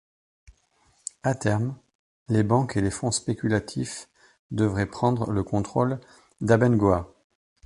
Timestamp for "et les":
2.75-2.89